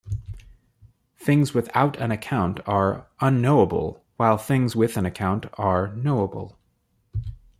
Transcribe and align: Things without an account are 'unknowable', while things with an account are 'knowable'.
Things 1.15 1.53
without 1.53 1.95
an 1.97 2.09
account 2.09 2.59
are 2.65 3.05
'unknowable', 3.19 4.03
while 4.17 4.35
things 4.35 4.75
with 4.75 4.97
an 4.97 5.05
account 5.05 5.45
are 5.59 5.93
'knowable'. 5.95 6.57